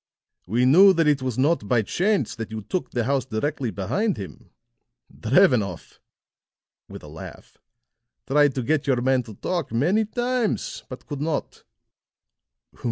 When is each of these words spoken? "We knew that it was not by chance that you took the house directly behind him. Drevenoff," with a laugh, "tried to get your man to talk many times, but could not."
"We 0.47 0.65
knew 0.65 0.93
that 0.93 1.05
it 1.07 1.21
was 1.21 1.37
not 1.37 1.67
by 1.67 1.83
chance 1.83 2.35
that 2.35 2.49
you 2.49 2.61
took 2.63 2.89
the 2.89 3.03
house 3.03 3.23
directly 3.23 3.69
behind 3.69 4.17
him. 4.17 4.49
Drevenoff," 5.15 5.99
with 6.89 7.03
a 7.03 7.07
laugh, 7.07 7.59
"tried 8.25 8.55
to 8.55 8.63
get 8.63 8.87
your 8.87 8.99
man 9.01 9.21
to 9.21 9.35
talk 9.35 9.71
many 9.71 10.05
times, 10.05 10.85
but 10.89 11.05
could 11.05 11.21
not." 11.21 11.63